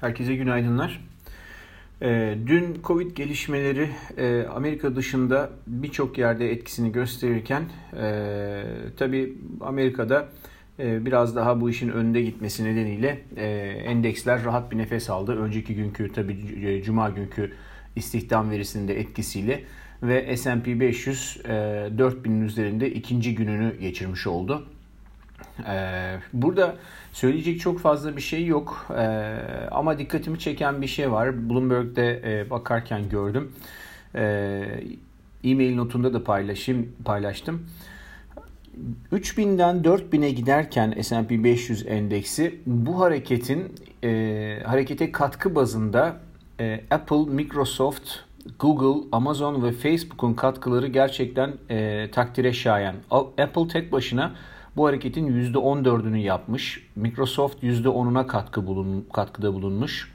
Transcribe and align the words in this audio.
Herkese 0.00 0.36
günaydınlar. 0.36 1.00
E, 2.02 2.38
dün 2.46 2.80
Covid 2.84 3.16
gelişmeleri 3.16 3.90
e, 4.16 4.46
Amerika 4.54 4.96
dışında 4.96 5.50
birçok 5.66 6.18
yerde 6.18 6.52
etkisini 6.52 6.92
gösterirken 6.92 7.62
e, 8.00 8.62
tabi 8.96 9.38
Amerika'da 9.60 10.28
e, 10.78 11.06
biraz 11.06 11.36
daha 11.36 11.60
bu 11.60 11.70
işin 11.70 11.88
önde 11.88 12.22
gitmesi 12.22 12.64
nedeniyle 12.64 13.22
endeksler 13.84 14.44
rahat 14.44 14.72
bir 14.72 14.78
nefes 14.78 15.10
aldı. 15.10 15.36
Önceki 15.36 15.74
günkü 15.74 16.12
tabi 16.12 16.82
cuma 16.84 17.10
günkü 17.10 17.52
istihdam 17.96 18.50
verisinin 18.50 18.88
de 18.88 19.00
etkisiyle 19.00 19.64
ve 20.02 20.36
S&P 20.36 20.80
500 20.80 21.38
e, 21.44 21.48
4000'in 21.48 22.40
üzerinde 22.40 22.90
ikinci 22.90 23.34
gününü 23.34 23.80
geçirmiş 23.80 24.26
oldu. 24.26 24.66
Ee, 25.68 26.16
burada 26.32 26.76
söyleyecek 27.12 27.60
çok 27.60 27.80
fazla 27.80 28.16
bir 28.16 28.22
şey 28.22 28.46
yok 28.46 28.86
ee, 28.96 29.04
ama 29.70 29.98
dikkatimi 29.98 30.38
çeken 30.38 30.82
bir 30.82 30.86
şey 30.86 31.12
var. 31.12 31.50
Bloomberg'de 31.50 32.22
e, 32.24 32.50
bakarken 32.50 33.08
gördüm. 33.08 33.52
Ee, 34.14 34.80
e-mail 35.44 35.76
notunda 35.76 36.14
da 36.14 36.24
paylaşayım, 36.24 36.92
paylaştım. 37.04 37.66
3000'den 39.12 39.76
4000'e 39.76 40.30
giderken 40.30 41.02
S&P 41.02 41.44
500 41.44 41.86
endeksi 41.86 42.60
bu 42.66 43.00
hareketin 43.00 43.72
e, 44.04 44.62
harekete 44.64 45.12
katkı 45.12 45.54
bazında 45.54 46.16
e, 46.60 46.80
Apple, 46.90 47.24
Microsoft, 47.34 48.10
Google, 48.58 49.08
Amazon 49.12 49.62
ve 49.62 49.72
Facebook'un 49.72 50.34
katkıları 50.34 50.86
gerçekten 50.86 51.52
e, 51.70 52.10
takdire 52.10 52.52
şayan. 52.52 52.94
Apple 53.10 53.68
tek 53.68 53.92
başına 53.92 54.34
bu 54.76 54.86
hareketin 54.86 55.52
%14'ünü 55.52 56.16
yapmış. 56.16 56.88
Microsoft 56.96 57.62
%10'una 57.62 58.26
katkı 58.26 58.66
bulun, 58.66 59.06
katkıda 59.12 59.54
bulunmuş. 59.54 60.12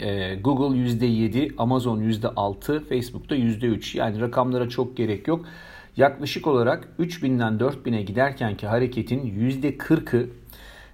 Ee, 0.00 0.34
Google 0.34 0.78
%7, 0.78 1.54
Amazon 1.58 2.00
%6, 2.00 2.80
Facebook 2.80 3.30
da 3.30 3.36
%3. 3.36 3.98
Yani 3.98 4.20
rakamlara 4.20 4.68
çok 4.68 4.96
gerek 4.96 5.28
yok. 5.28 5.46
Yaklaşık 5.96 6.46
olarak 6.46 6.88
3000'den 6.98 7.58
4000'e 7.58 8.02
giderkenki 8.02 8.66
hareketin 8.66 9.20
%40'ı 9.20 10.28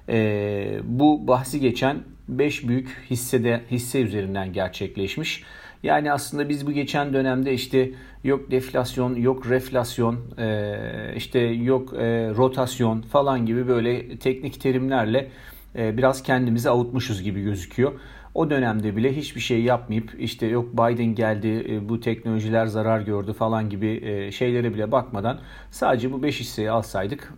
e, 0.08 0.80
bu 0.84 1.26
bahsi 1.26 1.60
geçen 1.60 1.96
5 2.28 2.68
büyük 2.68 3.06
hissede 3.10 3.60
hisse 3.70 4.00
üzerinden 4.00 4.52
gerçekleşmiş. 4.52 5.44
Yani 5.82 6.12
aslında 6.12 6.48
biz 6.48 6.66
bu 6.66 6.72
geçen 6.72 7.12
dönemde 7.12 7.54
işte 7.54 7.90
yok 8.24 8.50
deflasyon, 8.50 9.14
yok 9.14 9.50
reflasyon, 9.50 10.38
e, 10.38 10.76
işte 11.16 11.38
yok 11.40 11.94
e, 11.94 12.30
rotasyon 12.36 13.02
falan 13.02 13.46
gibi 13.46 13.68
böyle 13.68 14.18
teknik 14.18 14.60
terimlerle 14.60 15.30
e, 15.76 15.96
biraz 15.96 16.22
kendimizi 16.22 16.70
avutmuşuz 16.70 17.22
gibi 17.22 17.42
gözüküyor. 17.42 17.92
O 18.34 18.50
dönemde 18.50 18.96
bile 18.96 19.16
hiçbir 19.16 19.40
şey 19.40 19.62
yapmayıp 19.62 20.14
işte 20.18 20.46
yok 20.46 20.72
Biden 20.72 21.14
geldi 21.14 21.80
bu 21.88 22.00
teknolojiler 22.00 22.66
zarar 22.66 23.00
gördü 23.00 23.32
falan 23.32 23.70
gibi 23.70 24.30
şeylere 24.32 24.74
bile 24.74 24.92
bakmadan 24.92 25.40
sadece 25.70 26.12
bu 26.12 26.22
5 26.22 26.40
hisseyi 26.40 26.70
alsaydık 26.70 27.34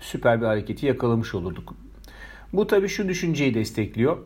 süper 0.00 0.40
bir 0.40 0.46
hareketi 0.46 0.86
yakalamış 0.86 1.34
olurduk. 1.34 1.74
Bu 2.52 2.66
tabii 2.66 2.88
şu 2.88 3.08
düşünceyi 3.08 3.54
destekliyor. 3.54 4.16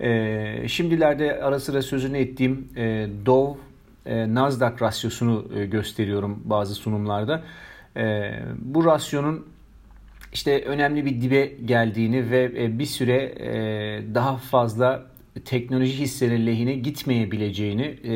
E, 0.00 0.68
şimdilerde 0.68 1.42
ara 1.42 1.60
sıra 1.60 1.82
sözünü 1.82 2.18
ettiğim 2.18 2.68
e, 2.76 3.08
Dow 3.26 3.60
e, 4.06 4.34
Nasdaq 4.34 4.80
rasyosunu 4.80 5.46
e, 5.54 5.66
gösteriyorum 5.66 6.42
bazı 6.44 6.74
sunumlarda. 6.74 7.42
E, 7.96 8.32
bu 8.58 8.84
rasyonun 8.84 9.46
işte 10.32 10.64
önemli 10.64 11.04
bir 11.04 11.20
dibe 11.20 11.46
geldiğini 11.46 12.30
ve 12.30 12.52
e, 12.56 12.78
bir 12.78 12.86
süre 12.86 13.16
e, 13.22 14.14
daha 14.14 14.36
fazla 14.36 15.06
teknoloji 15.44 15.98
hisseleri 15.98 16.46
lehine 16.46 16.74
gitmeyebileceğini 16.74 17.82
e, 17.82 18.14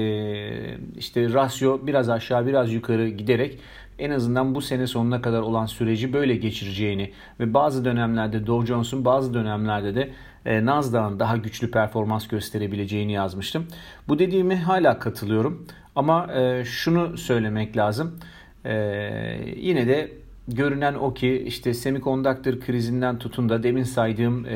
işte 0.97 1.33
rasyo 1.33 1.87
biraz 1.87 2.09
aşağı 2.09 2.47
biraz 2.47 2.73
yukarı 2.73 3.09
giderek 3.09 3.59
en 3.99 4.11
azından 4.11 4.55
bu 4.55 4.61
sene 4.61 4.87
sonuna 4.87 5.23
kadar 5.23 5.41
olan 5.41 5.67
süreci 5.67 6.13
böyle 6.13 6.37
geçireceğini 6.37 7.13
ve 7.41 7.55
bazı 7.55 7.85
dönemlerde 7.85 8.47
Dow 8.47 8.67
Jones'un 8.67 9.05
bazı 9.05 9.35
dönemlerde 9.35 9.95
de 9.95 10.11
e, 10.47 10.65
Nasdaq'ın 10.65 11.19
daha 11.19 11.37
güçlü 11.37 11.71
performans 11.71 12.29
gösterebileceğini 12.29 13.13
yazmıştım. 13.13 13.67
Bu 14.09 14.19
dediğimi 14.19 14.57
hala 14.57 14.99
katılıyorum 14.99 15.67
ama 15.97 16.33
e, 16.35 16.65
şunu 16.65 17.19
söylemek 17.19 17.77
lazım. 17.77 18.19
E, 18.65 18.75
yine 19.57 19.89
de 19.89 20.20
görünen 20.49 20.95
o 20.95 21.15
ki 21.15 21.45
işte 21.47 21.75
semikondaktör 21.75 22.61
krizinden 22.61 23.19
tutun 23.19 23.49
da 23.49 23.63
demin 23.63 23.83
saydığım 23.83 24.47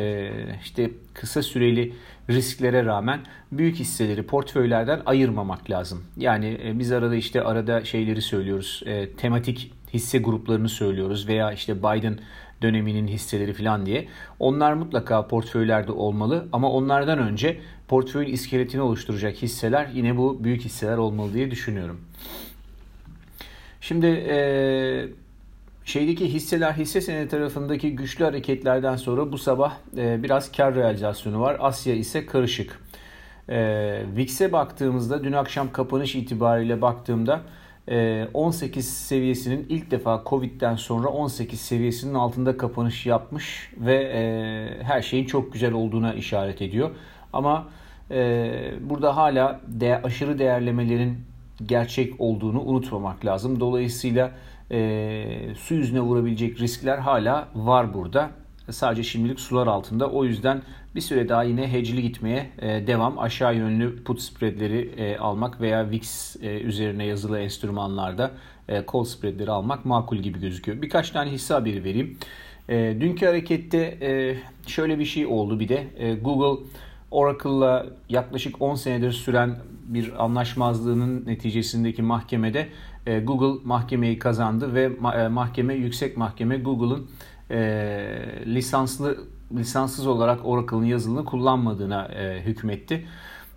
işte 0.65 0.91
kısa 1.15 1.43
süreli 1.43 1.93
risklere 2.31 2.84
rağmen 2.84 3.21
büyük 3.53 3.77
hisseleri 3.77 4.23
portföylerden 4.23 5.00
ayırmamak 5.06 5.71
lazım. 5.71 6.05
Yani 6.17 6.73
biz 6.75 6.93
arada 6.93 7.15
işte 7.15 7.43
arada 7.43 7.84
şeyleri 7.84 8.23
söylüyoruz. 8.23 8.83
Tematik 9.17 9.73
hisse 9.94 10.19
gruplarını 10.19 10.69
söylüyoruz 10.69 11.28
veya 11.28 11.53
işte 11.53 11.78
Biden 11.78 12.19
döneminin 12.62 13.06
hisseleri 13.06 13.53
falan 13.53 13.87
diye. 13.87 14.09
Onlar 14.39 14.73
mutlaka 14.73 15.27
portföylerde 15.27 15.93
olmalı 15.93 16.49
ama 16.53 16.71
onlardan 16.71 17.19
önce 17.19 17.61
portföyün 17.89 18.28
iskeletini 18.28 18.81
oluşturacak 18.81 19.37
hisseler 19.37 19.89
yine 19.94 20.17
bu 20.17 20.44
büyük 20.44 20.62
hisseler 20.62 20.97
olmalı 20.97 21.34
diye 21.34 21.50
düşünüyorum. 21.50 22.00
Şimdi 23.81 24.06
e, 24.06 25.09
şeydeki 25.84 26.33
hisseler 26.33 26.72
hisse 26.72 27.00
senedi 27.00 27.28
tarafındaki 27.28 27.97
güçlü 27.97 28.25
hareketlerden 28.25 28.97
sonra 28.97 29.33
bu 29.33 29.39
sabah 29.39 29.75
e, 29.97 30.22
biraz 30.22 30.53
kar 30.53 30.75
realizasyonu 30.75 31.41
var. 31.41 31.56
Asya 31.61 31.95
ise 31.95 32.27
karışık. 32.27 32.81
E, 33.49 34.03
VIX'e 34.17 34.53
baktığımızda 34.53 35.25
dün 35.25 35.33
akşam 35.33 35.73
kapanış 35.73 36.15
itibariyle 36.15 36.83
baktığımda 36.83 37.41
18 37.87 38.87
ee, 38.87 38.91
seviyesinin 38.91 39.67
ilk 39.69 39.91
defa 39.91 40.23
Covid'den 40.27 40.77
sonra 40.77 41.09
18 41.09 41.61
seviyesinin 41.61 42.15
altında 42.15 42.56
kapanış 42.56 43.06
yapmış 43.06 43.73
ve 43.77 43.94
e, 43.94 44.84
her 44.84 45.03
şeyin 45.03 45.25
çok 45.25 45.53
güzel 45.53 45.73
olduğuna 45.73 46.15
işaret 46.15 46.62
ediyor. 46.62 46.91
Ama 47.33 47.69
e, 48.11 48.50
burada 48.81 49.17
hala 49.17 49.61
de, 49.67 50.03
aşırı 50.03 50.39
değerlemelerin 50.39 51.19
gerçek 51.67 52.21
olduğunu 52.21 52.61
unutmamak 52.61 53.25
lazım. 53.25 53.61
Dolayısıyla 53.61 54.31
e, 54.71 55.55
su 55.59 55.75
yüzüne 55.75 56.01
vurabilecek 56.01 56.61
riskler 56.61 56.99
hala 56.99 57.49
var 57.55 57.95
burada. 57.95 58.31
Sadece 58.71 59.03
şimdilik 59.03 59.41
sular 59.41 59.67
altında. 59.67 60.11
O 60.11 60.25
yüzden 60.25 60.63
bir 60.95 61.01
süre 61.01 61.29
daha 61.29 61.43
yine 61.43 61.73
hedgeli 61.73 62.03
gitmeye 62.03 62.51
e, 62.59 62.87
devam. 62.87 63.19
Aşağı 63.19 63.57
yönlü 63.57 64.05
put 64.05 64.21
spreadleri 64.21 64.91
e, 64.97 65.17
almak 65.17 65.61
veya 65.61 65.91
VIX 65.91 66.37
e, 66.43 66.61
üzerine 66.61 67.05
yazılı 67.05 67.39
enstrümanlarda 67.39 68.31
call 68.93 69.05
spreadleri 69.05 69.51
almak 69.51 69.85
makul 69.85 70.17
gibi 70.17 70.41
gözüküyor. 70.41 70.83
Birkaç 70.83 71.11
tane 71.11 71.31
hisse 71.31 71.55
haberi 71.55 71.85
vereyim. 71.85 72.19
Dünkü 73.01 73.27
harekette 73.27 73.99
şöyle 74.67 74.99
bir 74.99 75.05
şey 75.05 75.27
oldu 75.27 75.61
bir 75.61 75.69
de. 75.69 75.87
Google 76.23 76.65
Oracle'la 77.11 77.87
yaklaşık 78.09 78.63
10 78.63 78.75
senedir 78.75 79.13
süren 79.13 79.57
bir 79.87 80.25
anlaşmazlığının 80.25 81.27
neticesindeki 81.27 82.03
mahkemede 82.03 82.69
Google 83.07 83.61
mahkemeyi 83.65 84.19
kazandı 84.19 84.75
ve 84.75 84.89
mahkeme 85.29 85.75
yüksek 85.75 86.17
mahkeme 86.17 86.57
Google'ın 86.57 87.07
lisanslı 88.47 89.19
lisanssız 89.57 90.07
olarak 90.07 90.41
Oracle'ın 90.45 90.85
yazılını 90.85 91.25
kullanmadığına 91.25 92.05
e, 92.05 92.43
hükmetti. 92.43 93.07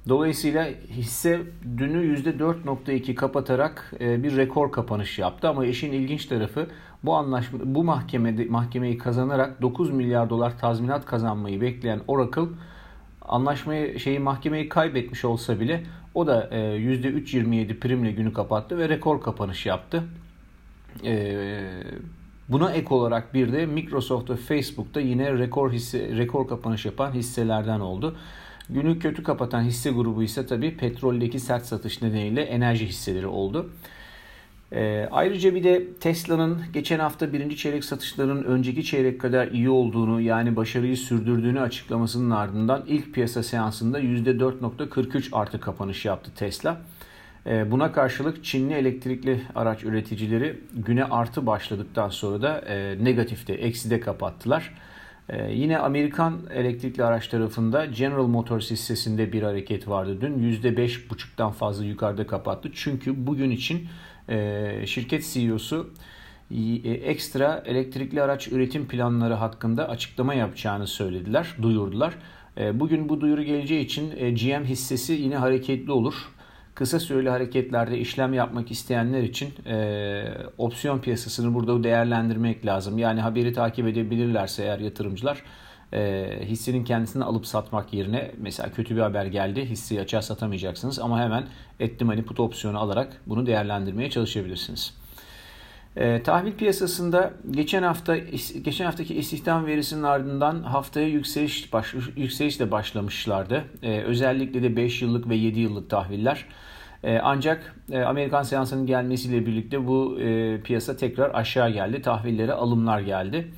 Dolayısıyla 0.09 0.67
hisse 0.89 1.41
dünü 1.77 2.17
%4.2 2.17 3.15
kapatarak 3.15 3.93
e, 3.99 4.23
bir 4.23 4.37
rekor 4.37 4.71
kapanış 4.71 5.19
yaptı 5.19 5.49
ama 5.49 5.65
işin 5.65 5.91
ilginç 5.91 6.25
tarafı 6.25 6.67
bu 7.03 7.15
anlaşma 7.15 7.59
bu 7.63 7.83
mahkemede 7.83 8.45
mahkemeyi 8.45 8.97
kazanarak 8.97 9.61
9 9.61 9.91
milyar 9.91 10.29
dolar 10.29 10.59
tazminat 10.59 11.05
kazanmayı 11.05 11.61
bekleyen 11.61 11.99
Oracle 12.07 12.47
anlaşmayı 13.21 13.99
şeyi 13.99 14.19
mahkemeyi 14.19 14.69
kaybetmiş 14.69 15.25
olsa 15.25 15.59
bile 15.59 15.83
o 16.17 16.27
da 16.27 16.47
e, 16.51 16.57
%3.27 16.57 17.79
primle 17.79 18.11
günü 18.11 18.33
kapattı 18.33 18.77
ve 18.77 18.89
rekor 18.89 19.21
kapanış 19.21 19.65
yaptı. 19.65 20.03
E, 21.05 21.63
Buna 22.49 22.71
ek 22.71 22.93
olarak 22.93 23.33
bir 23.33 23.53
de 23.53 23.65
Microsoft 23.65 24.29
ve 24.29 24.35
Facebook'ta 24.35 24.99
yine 24.99 25.33
rekor 25.37 25.71
hisse, 25.71 26.17
rekor 26.17 26.47
kapanış 26.47 26.85
yapan 26.85 27.11
hisselerden 27.11 27.79
oldu. 27.79 28.15
Günü 28.69 28.99
kötü 28.99 29.23
kapatan 29.23 29.61
hisse 29.61 29.91
grubu 29.91 30.23
ise 30.23 30.45
tabii 30.45 30.77
petroldeki 30.77 31.39
sert 31.39 31.65
satış 31.65 32.01
nedeniyle 32.01 32.41
enerji 32.41 32.85
hisseleri 32.85 33.27
oldu. 33.27 33.69
E, 34.71 35.07
ayrıca 35.11 35.55
bir 35.55 35.63
de 35.63 35.93
Tesla'nın 35.93 36.63
geçen 36.73 36.99
hafta 36.99 37.33
birinci 37.33 37.57
çeyrek 37.57 37.83
satışlarının 37.83 38.43
önceki 38.43 38.83
çeyrek 38.83 39.21
kadar 39.21 39.47
iyi 39.47 39.69
olduğunu 39.69 40.21
yani 40.21 40.55
başarıyı 40.55 40.97
sürdürdüğünü 40.97 41.59
açıklamasının 41.59 42.31
ardından 42.31 42.83
ilk 42.87 43.13
piyasa 43.13 43.43
seansında 43.43 43.99
%4.43 43.99 45.29
artı 45.31 45.59
kapanış 45.59 46.05
yaptı 46.05 46.31
Tesla. 46.35 46.81
Ee, 47.45 47.71
buna 47.71 47.91
karşılık 47.91 48.43
Çinli 48.43 48.73
elektrikli 48.73 49.41
araç 49.55 49.83
üreticileri 49.83 50.59
güne 50.73 51.03
artı 51.03 51.45
başladıktan 51.45 52.09
sonra 52.09 52.41
da 52.41 52.59
e, 52.59 53.03
negatifte, 53.03 53.53
ekside 53.53 53.99
kapattılar. 53.99 54.73
Ee, 55.29 55.51
yine 55.51 55.77
Amerikan 55.77 56.39
elektrikli 56.53 57.03
araç 57.03 57.27
tarafında 57.27 57.85
General 57.85 58.27
Motors 58.27 58.71
hissesinde 58.71 59.33
bir 59.33 59.43
hareket 59.43 59.87
vardı 59.87 60.17
dün. 60.21 60.53
%5,5'tan 60.53 61.51
fazla 61.51 61.85
yukarıda 61.85 62.27
kapattı. 62.27 62.69
Çünkü 62.73 63.27
bugün 63.27 63.51
için 63.51 63.87
e, 64.29 64.85
şirket 64.85 65.33
CEO'su 65.33 65.93
e, 66.51 66.91
ekstra 66.91 67.63
elektrikli 67.65 68.21
araç 68.21 68.47
üretim 68.47 68.87
planları 68.87 69.33
hakkında 69.33 69.89
açıklama 69.89 70.33
yapacağını 70.33 70.87
söylediler, 70.87 71.55
duyurdular. 71.61 72.13
E, 72.57 72.79
bugün 72.79 73.09
bu 73.09 73.21
duyuru 73.21 73.43
geleceği 73.43 73.85
için 73.85 74.13
e, 74.17 74.31
GM 74.31 74.63
hissesi 74.65 75.13
yine 75.13 75.37
hareketli 75.37 75.91
olur. 75.91 76.13
Kısa 76.75 76.99
süreli 76.99 77.29
hareketlerde 77.29 77.99
işlem 77.99 78.33
yapmak 78.33 78.71
isteyenler 78.71 79.23
için 79.23 79.49
e, 79.65 80.23
opsiyon 80.57 80.99
piyasasını 80.99 81.53
burada 81.53 81.83
değerlendirmek 81.83 82.65
lazım. 82.65 82.97
Yani 82.97 83.21
haberi 83.21 83.53
takip 83.53 83.87
edebilirlerse 83.87 84.63
eğer 84.63 84.79
yatırımcılar 84.79 85.43
e, 85.93 86.29
hissinin 86.43 86.83
kendisini 86.83 87.23
alıp 87.23 87.45
satmak 87.45 87.93
yerine 87.93 88.31
mesela 88.37 88.71
kötü 88.71 88.95
bir 88.95 89.01
haber 89.01 89.25
geldi 89.25 89.65
hisseyi 89.65 90.01
açığa 90.01 90.21
satamayacaksınız 90.21 90.99
ama 90.99 91.19
hemen 91.19 91.43
etli 91.79 92.05
money 92.05 92.23
put 92.23 92.39
opsiyonu 92.39 92.79
alarak 92.79 93.21
bunu 93.27 93.45
değerlendirmeye 93.45 94.09
çalışabilirsiniz. 94.09 94.93
E, 95.97 96.23
tahvil 96.23 96.53
piyasasında 96.53 97.33
geçen 97.51 97.83
hafta 97.83 98.17
geçen 98.61 98.85
haftaki 98.85 99.15
istihdam 99.15 99.65
verisinin 99.65 100.03
ardından 100.03 100.63
haftaya 100.63 101.07
yükseliş 101.07 101.73
baş, 101.73 101.93
yükselişle 102.15 102.71
başlamışlardı. 102.71 103.63
E, 103.83 104.01
özellikle 104.01 104.63
de 104.63 104.75
5 104.75 105.01
yıllık 105.01 105.29
ve 105.29 105.35
7 105.35 105.59
yıllık 105.59 105.89
tahviller. 105.89 106.45
E, 107.03 107.19
ancak 107.19 107.75
e, 107.91 108.01
Amerikan 108.01 108.43
seansının 108.43 108.85
gelmesiyle 108.85 109.45
birlikte 109.45 109.87
bu 109.87 110.19
e, 110.19 110.61
piyasa 110.61 110.97
tekrar 110.97 111.35
aşağı 111.35 111.69
geldi. 111.69 112.01
Tahvillere 112.01 112.53
alımlar 112.53 112.99
geldi. 112.99 113.51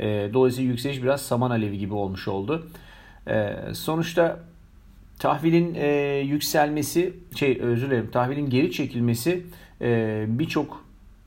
E, 0.00 0.30
dolayısıyla 0.32 0.70
yükseliş 0.70 1.02
biraz 1.02 1.22
saman 1.22 1.50
alevi 1.50 1.78
gibi 1.78 1.94
olmuş 1.94 2.28
oldu. 2.28 2.66
E, 3.28 3.56
sonuçta 3.72 4.40
tahvilin 5.18 5.74
e, 5.74 5.86
yükselmesi, 6.26 7.14
şey 7.36 7.60
özür 7.60 7.86
dilerim, 7.86 8.10
tahvilin 8.10 8.50
geri 8.50 8.72
çekilmesi 8.72 9.46
e, 9.80 10.24
birçok 10.28 10.84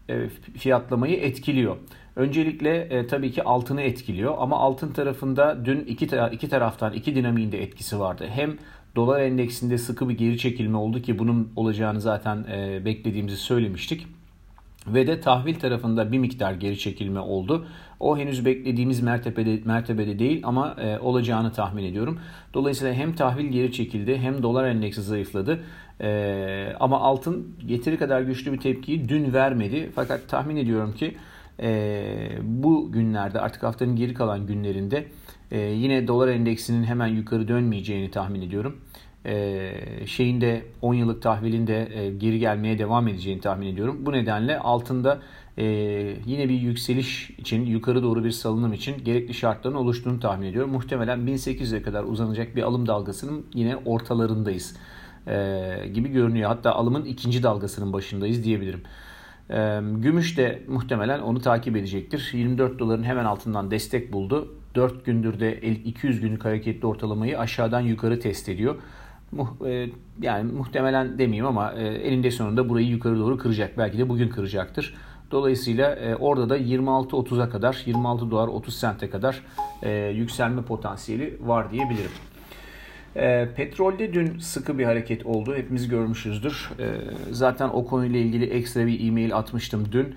e, 0.09 0.29
fiyatlamayı 0.57 1.17
etkiliyor. 1.17 1.77
Öncelikle 2.15 2.81
e, 2.81 3.07
tabii 3.07 3.31
ki 3.31 3.43
altını 3.43 3.81
etkiliyor 3.81 4.35
ama 4.37 4.57
altın 4.59 4.91
tarafında 4.91 5.65
dün 5.65 5.79
iki, 5.79 6.05
iki 6.31 6.49
taraftan 6.49 6.93
iki 6.93 7.15
dinamiğin 7.15 7.51
de 7.51 7.63
etkisi 7.63 7.99
vardı. 7.99 8.27
Hem 8.29 8.57
dolar 8.95 9.21
endeksinde 9.21 9.77
sıkı 9.77 10.09
bir 10.09 10.17
geri 10.17 10.37
çekilme 10.37 10.77
oldu 10.77 11.01
ki 11.01 11.19
bunun 11.19 11.51
olacağını 11.55 12.01
zaten 12.01 12.45
e, 12.51 12.85
beklediğimizi 12.85 13.37
söylemiştik. 13.37 14.07
Ve 14.93 15.07
de 15.07 15.21
tahvil 15.21 15.55
tarafında 15.55 16.11
bir 16.11 16.19
miktar 16.19 16.53
geri 16.53 16.79
çekilme 16.79 17.19
oldu. 17.19 17.67
O 17.99 18.17
henüz 18.17 18.45
beklediğimiz 18.45 19.01
mertebede, 19.01 19.59
mertebede 19.65 20.19
değil 20.19 20.41
ama 20.43 20.75
e, 20.81 20.99
olacağını 20.99 21.51
tahmin 21.51 21.83
ediyorum. 21.83 22.19
Dolayısıyla 22.53 22.93
hem 22.93 23.15
tahvil 23.15 23.45
geri 23.45 23.71
çekildi 23.71 24.17
hem 24.17 24.43
dolar 24.43 24.67
endeksi 24.67 25.01
zayıfladı. 25.01 25.59
E, 26.01 26.75
ama 26.79 26.99
altın 26.99 27.55
yeteri 27.67 27.97
kadar 27.97 28.21
güçlü 28.21 28.53
bir 28.53 28.59
tepkiyi 28.59 29.09
dün 29.09 29.33
vermedi. 29.33 29.89
Fakat 29.95 30.27
tahmin 30.27 30.57
ediyorum 30.57 30.93
ki 30.93 31.17
e, 31.61 32.29
bu 32.41 32.91
günlerde 32.91 33.41
artık 33.41 33.63
haftanın 33.63 33.95
geri 33.95 34.13
kalan 34.13 34.47
günlerinde 34.47 35.07
e, 35.51 35.59
yine 35.59 36.07
dolar 36.07 36.27
endeksinin 36.27 36.83
hemen 36.83 37.07
yukarı 37.07 37.47
dönmeyeceğini 37.47 38.11
tahmin 38.11 38.41
ediyorum. 38.41 38.81
E, 39.27 39.73
şeyin 40.05 40.41
de 40.41 40.65
10 40.81 40.93
yıllık 40.93 41.21
tahvilin 41.21 41.67
de 41.67 41.89
e, 41.93 42.09
geri 42.09 42.39
gelmeye 42.39 42.79
devam 42.79 43.07
edeceğini 43.07 43.41
tahmin 43.41 43.67
ediyorum. 43.67 43.97
Bu 44.05 44.11
nedenle 44.11 44.59
altında 44.59 45.19
e, 45.57 45.65
yine 46.25 46.49
bir 46.49 46.59
yükseliş 46.59 47.29
için 47.29 47.65
yukarı 47.65 48.03
doğru 48.03 48.23
bir 48.23 48.31
salınım 48.31 48.73
için 48.73 49.03
gerekli 49.03 49.33
şartların 49.33 49.75
oluştuğunu 49.75 50.19
tahmin 50.19 50.47
ediyorum. 50.47 50.71
Muhtemelen 50.71 51.19
1800'e 51.19 51.81
kadar 51.81 52.03
uzanacak 52.03 52.55
bir 52.55 52.63
alım 52.63 52.87
dalgasının 52.87 53.45
yine 53.53 53.75
ortalarındayız 53.75 54.75
gibi 55.93 56.09
görünüyor. 56.09 56.49
Hatta 56.49 56.71
alımın 56.71 57.05
ikinci 57.05 57.43
dalgasının 57.43 57.93
başındayız 57.93 58.43
diyebilirim. 58.43 58.81
Gümüş 60.01 60.37
de 60.37 60.63
muhtemelen 60.67 61.19
onu 61.19 61.41
takip 61.41 61.75
edecektir. 61.75 62.29
24 62.33 62.79
doların 62.79 63.03
hemen 63.03 63.25
altından 63.25 63.71
destek 63.71 64.13
buldu. 64.13 64.55
4 64.75 65.05
gündür 65.05 65.39
de 65.39 65.61
200 65.61 66.21
günlük 66.21 66.45
hareketli 66.45 66.87
ortalamayı 66.87 67.39
aşağıdan 67.39 67.81
yukarı 67.81 68.19
test 68.19 68.49
ediyor. 68.49 68.75
E, 69.65 69.89
yani 70.21 70.51
muhtemelen 70.51 71.19
demeyeyim 71.19 71.45
ama 71.45 71.73
e, 71.73 71.87
elinde 71.87 72.31
sonunda 72.31 72.69
burayı 72.69 72.87
yukarı 72.87 73.19
doğru 73.19 73.37
kıracak. 73.37 73.77
Belki 73.77 73.97
de 73.97 74.09
bugün 74.09 74.29
kıracaktır. 74.29 74.95
Dolayısıyla 75.31 75.95
e, 75.95 76.15
orada 76.15 76.49
da 76.49 76.57
26-30'a 76.57 77.49
kadar 77.49 77.83
26 77.85 78.31
dolar 78.31 78.47
30 78.47 78.75
sente 78.75 79.09
kadar 79.09 79.43
yükselme 80.13 80.61
potansiyeli 80.61 81.37
var 81.41 81.71
diyebilirim. 81.71 82.11
petrolde 83.55 84.13
dün 84.13 84.39
sıkı 84.39 84.77
bir 84.77 84.85
hareket 84.85 85.25
oldu. 85.25 85.55
Hepimiz 85.55 85.87
görmüşüzdür. 85.87 86.69
zaten 87.31 87.69
o 87.69 87.85
konuyla 87.85 88.19
ilgili 88.19 88.45
ekstra 88.45 88.87
bir 88.87 89.07
e-mail 89.07 89.35
atmıştım 89.35 89.87
dün. 89.91 90.15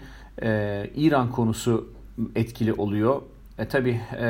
İran 0.96 1.30
konusu 1.30 1.88
etkili 2.34 2.72
oluyor. 2.72 3.22
E, 3.58 3.68
tabii 3.68 4.00
e, 4.20 4.26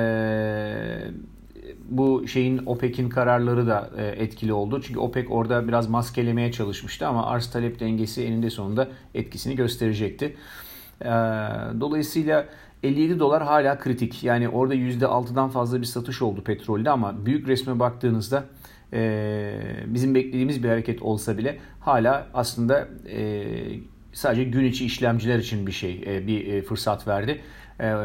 bu 1.90 2.28
şeyin 2.28 2.60
OPEC'in 2.66 3.08
kararları 3.08 3.66
da 3.66 3.90
e, 3.96 4.06
etkili 4.06 4.52
oldu. 4.52 4.80
Çünkü 4.82 5.00
OPEC 5.00 5.26
orada 5.28 5.68
biraz 5.68 5.88
maskelemeye 5.88 6.52
çalışmıştı 6.52 7.06
ama 7.06 7.26
arz 7.26 7.50
talep 7.50 7.80
dengesi 7.80 8.24
eninde 8.24 8.50
sonunda 8.50 8.88
etkisini 9.14 9.56
gösterecekti. 9.56 10.36
E, 11.02 11.08
dolayısıyla 11.80 12.46
57 12.82 13.18
dolar 13.18 13.42
hala 13.42 13.78
kritik. 13.78 14.24
Yani 14.24 14.48
orada 14.48 14.74
%6'dan 14.74 15.48
fazla 15.48 15.80
bir 15.80 15.86
satış 15.86 16.22
oldu 16.22 16.44
petrolde 16.44 16.90
ama 16.90 17.26
büyük 17.26 17.48
resme 17.48 17.78
baktığınızda 17.78 18.44
e, 18.92 19.52
bizim 19.86 20.14
beklediğimiz 20.14 20.62
bir 20.62 20.68
hareket 20.68 21.02
olsa 21.02 21.38
bile 21.38 21.58
hala 21.80 22.26
aslında 22.34 22.88
sadece 24.12 24.44
gün 24.44 24.64
içi 24.64 24.86
işlemciler 24.86 25.38
için 25.38 25.66
bir 25.66 25.72
şey, 25.72 26.26
bir 26.26 26.62
fırsat 26.62 27.08
verdi. 27.08 27.40
E, 27.80 27.96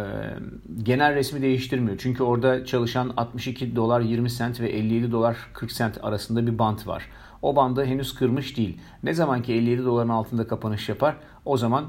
genel 0.83 1.15
resmi 1.15 1.41
değiştirmiyor. 1.41 1.97
Çünkü 1.97 2.23
orada 2.23 2.65
çalışan 2.65 3.13
62 3.17 3.75
dolar 3.75 4.01
20 4.01 4.29
sent 4.29 4.61
ve 4.61 4.69
57 4.69 5.11
dolar 5.11 5.37
40 5.53 5.71
sent 5.71 6.03
arasında 6.03 6.47
bir 6.47 6.59
bant 6.59 6.87
var. 6.87 7.09
O 7.41 7.55
bandı 7.55 7.85
henüz 7.85 8.15
kırmış 8.15 8.57
değil. 8.57 8.77
Ne 9.03 9.13
zaman 9.13 9.41
ki 9.41 9.53
57 9.53 9.85
doların 9.85 10.09
altında 10.09 10.47
kapanış 10.47 10.89
yapar 10.89 11.15
o 11.45 11.57
zaman 11.57 11.85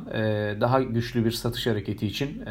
daha 0.60 0.82
güçlü 0.82 1.24
bir 1.24 1.30
satış 1.30 1.66
hareketi 1.66 2.06
için 2.06 2.44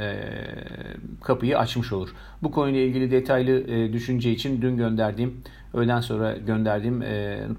kapıyı 1.24 1.60
açmış 1.60 1.94
olur. 1.94 2.10
Bu 2.44 2.52
konuyla 2.52 2.80
ilgili 2.80 3.12
detaylı 3.12 3.68
düşünce 3.94 4.32
için 4.32 4.62
dün 4.62 4.78
gönderdiğim, 4.78 5.42
öğleden 5.74 6.02
sonra 6.02 6.38
gönderdiğim 6.38 7.04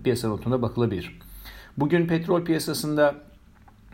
piyasa 0.05 0.29
notuna 0.29 0.63
bakılabilir. 0.63 1.19
Bugün 1.79 2.07
petrol 2.07 2.45
piyasasında 2.45 3.15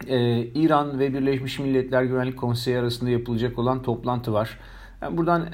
e, 0.08 0.46
İran 0.46 0.98
ve 0.98 1.14
Birleşmiş 1.14 1.58
Milletler 1.58 2.02
Güvenlik 2.02 2.36
Konseyi 2.36 2.78
arasında 2.78 3.10
yapılacak 3.10 3.58
olan 3.58 3.82
toplantı 3.82 4.32
var. 4.32 4.58
Yani 5.02 5.16
buradan 5.16 5.48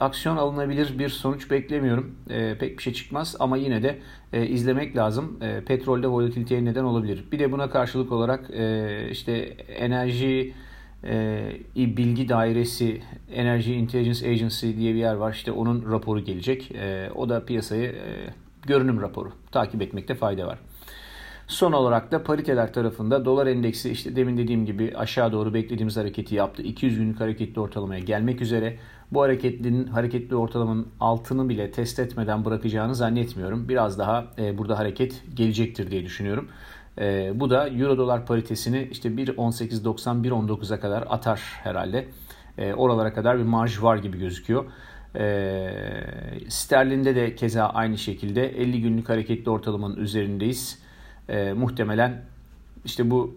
aksiyon 0.00 0.36
alınabilir 0.36 0.98
bir 0.98 1.08
sonuç 1.08 1.50
beklemiyorum. 1.50 2.14
E, 2.30 2.58
pek 2.58 2.78
bir 2.78 2.82
şey 2.82 2.92
çıkmaz 2.92 3.36
ama 3.38 3.56
yine 3.56 3.82
de 3.82 3.98
e, 4.32 4.46
izlemek 4.46 4.96
lazım. 4.96 5.38
E, 5.42 5.64
petrolde 5.64 6.06
volatiliteye 6.06 6.64
neden 6.64 6.84
olabilir. 6.84 7.24
Bir 7.32 7.38
de 7.38 7.52
buna 7.52 7.70
karşılık 7.70 8.12
olarak 8.12 8.50
e, 8.50 9.08
işte 9.10 9.32
enerji 9.68 10.54
e, 11.04 11.52
bilgi 11.76 12.28
dairesi 12.28 13.02
Energy 13.32 13.78
Intelligence 13.78 14.30
Agency 14.30 14.66
diye 14.76 14.94
bir 14.94 14.98
yer 14.98 15.14
var. 15.14 15.32
İşte 15.32 15.52
onun 15.52 15.92
raporu 15.92 16.20
gelecek. 16.20 16.72
E, 16.72 17.10
o 17.14 17.28
da 17.28 17.44
piyasayı 17.44 17.84
e, 17.84 18.34
görünüm 18.66 19.02
raporu. 19.02 19.32
Takip 19.52 19.82
etmekte 19.82 20.14
fayda 20.14 20.46
var. 20.46 20.58
Son 21.46 21.72
olarak 21.72 22.12
da 22.12 22.22
pariteler 22.22 22.72
tarafında 22.72 23.24
dolar 23.24 23.46
endeksi 23.46 23.90
işte 23.90 24.16
demin 24.16 24.38
dediğim 24.38 24.66
gibi 24.66 24.92
aşağı 24.96 25.32
doğru 25.32 25.54
beklediğimiz 25.54 25.96
hareketi 25.96 26.34
yaptı. 26.34 26.62
200 26.62 26.98
günlük 26.98 27.20
hareketli 27.20 27.60
ortalamaya 27.60 28.00
gelmek 28.00 28.40
üzere. 28.40 28.78
Bu 29.12 29.22
hareketlinin 29.22 29.86
hareketli 29.86 30.36
ortalamanın 30.36 30.88
altını 31.00 31.48
bile 31.48 31.70
test 31.70 31.98
etmeden 31.98 32.44
bırakacağını 32.44 32.94
zannetmiyorum. 32.94 33.68
Biraz 33.68 33.98
daha 33.98 34.26
e, 34.38 34.58
burada 34.58 34.78
hareket 34.78 35.22
gelecektir 35.34 35.90
diye 35.90 36.04
düşünüyorum. 36.04 36.48
E, 36.98 37.32
bu 37.34 37.50
da 37.50 37.68
euro 37.68 37.98
dolar 37.98 38.26
paritesini 38.26 38.88
işte 38.90 39.08
1.18.90 39.08 40.80
kadar 40.80 41.04
atar 41.08 41.40
herhalde. 41.40 42.08
E, 42.58 42.74
oralara 42.74 43.14
kadar 43.14 43.38
bir 43.38 43.44
marj 43.44 43.82
var 43.82 43.96
gibi 43.96 44.18
gözüküyor. 44.18 44.64
E, 45.16 45.70
sterlinde 46.48 47.16
de 47.16 47.34
keza 47.34 47.66
aynı 47.66 47.98
şekilde 47.98 48.48
50 48.48 48.82
günlük 48.82 49.08
hareketli 49.08 49.50
ortalamanın 49.50 49.96
üzerindeyiz 49.96 50.83
e, 51.28 51.52
muhtemelen 51.52 52.22
işte 52.84 53.10
bu 53.10 53.34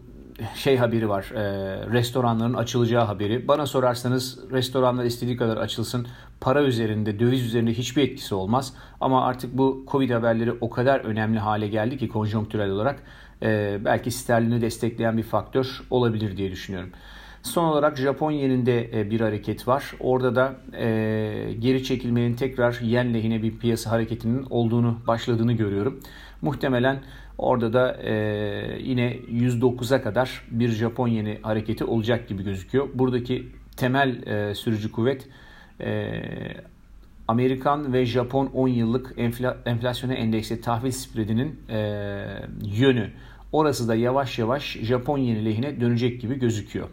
şey 0.56 0.78
haberi 0.78 1.10
var. 1.10 1.32
E, 1.36 1.42
restoranların 1.92 2.54
açılacağı 2.54 3.06
haberi. 3.06 3.48
Bana 3.48 3.66
sorarsanız 3.66 4.40
restoranlar 4.52 5.06
istediği 5.06 5.38
kadar 5.38 5.58
açılsın. 5.58 6.08
Para 6.42 6.64
üzerinde, 6.64 7.20
döviz 7.20 7.46
üzerinde 7.46 7.74
hiçbir 7.74 8.04
etkisi 8.04 8.36
olmaz. 8.36 8.74
Ama 9.02 9.26
artık 9.26 9.58
bu 9.58 9.86
Covid 9.92 10.10
haberleri 10.10 10.52
o 10.62 10.70
kadar 10.70 11.00
önemli 11.00 11.40
hale 11.40 11.68
geldi 11.68 11.98
ki 11.98 12.10
konjonktürel 12.10 12.70
olarak 12.70 13.04
e, 13.42 13.80
belki 13.86 14.12
sterlini 14.12 14.62
destekleyen 14.62 15.18
bir 15.18 15.24
faktör 15.24 15.82
olabilir 15.90 16.38
diye 16.38 16.52
düşünüyorum. 16.52 16.90
Son 17.44 17.64
olarak 17.64 17.98
Japon 17.98 18.32
yeninde 18.32 19.00
e, 19.00 19.10
bir 19.10 19.22
hareket 19.22 19.68
var. 19.68 19.94
Orada 20.00 20.36
da 20.36 20.56
e, 20.78 21.54
geri 21.60 21.84
çekilmenin 21.84 22.36
tekrar 22.36 22.80
yen 22.82 23.14
lehine 23.14 23.44
bir 23.44 23.58
piyasa 23.58 23.92
hareketinin 23.92 24.48
olduğunu 24.50 24.98
başladığını 25.08 25.54
görüyorum. 25.54 26.00
Muhtemelen 26.42 27.00
orada 27.38 27.74
da 27.74 27.98
e, 28.04 28.14
yine 28.82 29.18
109'a 29.18 30.02
kadar 30.02 30.42
bir 30.52 30.70
Japon 30.70 31.08
yeni 31.08 31.40
hareketi 31.42 31.86
olacak 31.86 32.28
gibi 32.28 32.44
gözüküyor. 32.44 32.90
Buradaki 32.94 33.48
temel 33.78 34.28
e, 34.28 34.56
sürücü 34.56 34.92
kuvvet 34.92 35.28
e, 35.82 36.22
Amerikan 37.28 37.94
ve 37.94 38.06
Japon 38.06 38.46
10 38.46 38.68
yıllık 38.68 39.14
enfla, 39.18 39.58
enflasyona 39.66 40.14
endeksli 40.14 40.62
tahvil 40.62 40.92
spreadinin 40.92 41.60
e, 41.70 41.78
yönü. 42.64 43.12
Orası 43.52 43.88
da 43.88 43.96
yavaş 43.96 44.40
yavaş 44.40 44.78
Japon 44.82 45.18
yeni 45.18 45.46
lehine 45.46 45.82
dönecek 45.82 46.22
gibi 46.22 46.40
gözüküyor. 46.40 46.90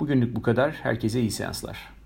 Bugünlük 0.00 0.36
bu 0.36 0.42
kadar. 0.42 0.72
Herkese 0.72 1.20
iyi 1.20 1.30
seanslar. 1.30 1.97